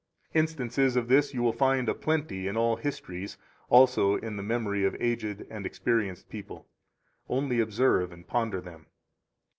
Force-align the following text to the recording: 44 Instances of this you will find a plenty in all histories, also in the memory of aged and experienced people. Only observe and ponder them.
44 0.33 0.39
Instances 0.41 0.95
of 0.95 1.07
this 1.09 1.31
you 1.31 1.43
will 1.43 1.53
find 1.53 1.87
a 1.87 1.93
plenty 1.93 2.47
in 2.47 2.57
all 2.57 2.77
histories, 2.77 3.37
also 3.69 4.15
in 4.15 4.35
the 4.35 4.41
memory 4.41 4.83
of 4.83 4.97
aged 4.99 5.45
and 5.47 5.63
experienced 5.63 6.27
people. 6.27 6.67
Only 7.29 7.59
observe 7.59 8.11
and 8.11 8.27
ponder 8.27 8.61
them. 8.61 8.87